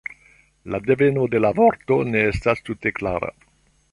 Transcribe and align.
La 0.75 0.79
deveno 0.85 1.25
de 1.35 1.41
la 1.45 1.51
vorto 1.59 1.99
ne 2.15 2.25
estas 2.31 2.65
tute 2.71 2.95
klara. 3.01 3.33